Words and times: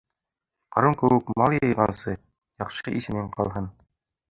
Ҡарун 0.75 0.95
кеүек 1.01 1.29
мал 1.41 1.57
йыйғансы, 1.59 2.15
яҡшы 2.65 2.97
исемең 3.03 3.31
ҡалһын. 3.39 3.73